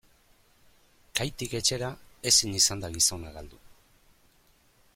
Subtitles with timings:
[1.19, 1.91] Kaitik etxera
[2.31, 3.61] ezin izan da gizona galdu.